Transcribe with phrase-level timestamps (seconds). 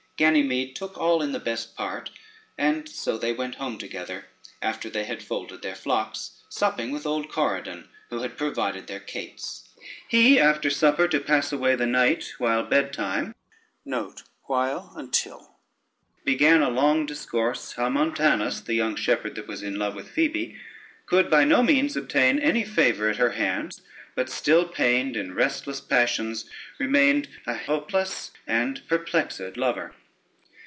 [0.17, 2.11] Ganymede took all in the best part,
[2.55, 4.25] and so they went home together
[4.61, 9.67] after they had folded their flocks, supping with old Corydon, who had provided their cates.
[10.07, 13.33] He, after supper, to pass away the night while bedtime,
[13.83, 14.13] began
[16.61, 20.55] a long discourse, how Montanus, the young shepherd that was in love with Phoebe,
[21.07, 23.81] could by no means obtain any favor at her hands,
[24.13, 26.47] but, still pained in restless passions,
[26.77, 29.95] remained a hopeless and perplexed lover.